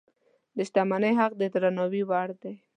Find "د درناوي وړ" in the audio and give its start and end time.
1.37-2.29